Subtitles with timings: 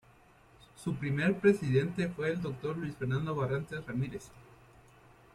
[0.83, 2.75] Su primer presidente fue el Dr.
[2.75, 4.31] Luis Fernando Barrantes Ramírez.